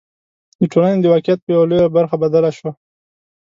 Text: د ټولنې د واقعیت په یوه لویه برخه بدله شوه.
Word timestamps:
د 0.59 0.61
ټولنې 0.71 0.99
د 1.01 1.05
واقعیت 1.13 1.39
په 1.43 1.49
یوه 1.55 1.65
لویه 1.69 1.87
برخه 1.97 2.15
بدله 2.23 2.49
شوه. 2.57 2.71